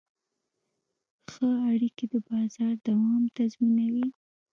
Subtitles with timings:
[1.31, 4.07] ښه اړیکې د بازار دوام تضمینوي.